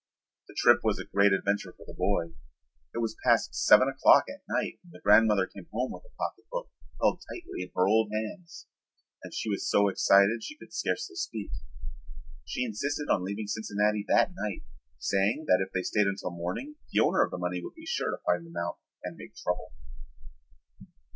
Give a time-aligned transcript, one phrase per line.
[0.47, 2.33] The trip was a great adventure for the boy.
[2.91, 6.45] It was past seven o'clock at night when the grandmother came home with the pocket
[6.51, 8.65] book held tightly in her old hands
[9.23, 11.51] and she was so excited she could scarcely speak.
[12.45, 14.63] She insisted on leaving Cincinnati that night,
[14.97, 18.09] saying that if they stayed until morning the owner of the money would be sure
[18.09, 19.71] to find them out and make trouble.